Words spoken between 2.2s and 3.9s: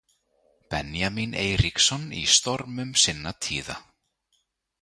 í stormum sinna tíða.